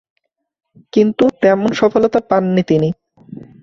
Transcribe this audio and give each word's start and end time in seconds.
কিন্তু, 0.93 1.23
তেমন 1.41 1.69
সফলতা 1.71 2.19
পাননি 2.29 2.63
তিনি। 2.63 2.89